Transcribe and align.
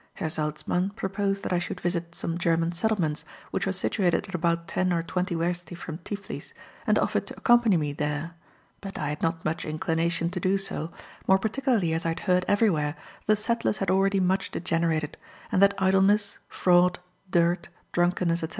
Herr 0.15 0.29
Salzmann 0.31 0.89
proposed 0.95 1.43
that 1.43 1.53
I 1.53 1.59
should 1.59 1.79
visit 1.79 2.15
some 2.15 2.39
German 2.39 2.71
settlements, 2.71 3.23
which 3.51 3.67
were 3.67 3.71
situated 3.71 4.27
at 4.29 4.33
about 4.33 4.67
ten 4.67 4.91
or 4.91 5.03
twenty 5.03 5.35
wersti 5.35 5.77
from 5.77 5.99
Tiflis, 5.99 6.53
and 6.87 6.97
offered 6.97 7.27
to 7.27 7.37
accompany 7.37 7.77
me 7.77 7.93
there; 7.93 8.31
but 8.81 8.97
I 8.97 9.09
had 9.09 9.21
not 9.21 9.45
much 9.45 9.63
inclination 9.63 10.31
to 10.31 10.39
do 10.39 10.57
so, 10.57 10.91
more 11.27 11.37
particularly 11.37 11.93
as 11.93 12.03
I 12.03 12.09
had 12.09 12.21
heard 12.21 12.45
everywhere 12.47 12.95
that 13.27 13.33
the 13.33 13.35
settlers 13.35 13.77
had 13.77 13.91
already 13.91 14.19
much 14.19 14.49
degenerated, 14.49 15.17
and 15.51 15.61
that 15.61 15.75
idleness, 15.77 16.39
fraud, 16.49 16.97
dirt, 17.29 17.69
drunkenness, 17.93 18.41
etc. 18.41 18.49